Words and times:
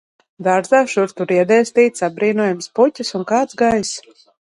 Dārzā 0.45 0.77
šur 0.93 1.11
tur 1.19 1.33
iedēstītas 1.35 2.05
apbrīnojamas 2.07 2.71
puķes, 2.79 3.13
un 3.21 3.27
kāds 3.33 3.59
gaiss! 3.61 3.93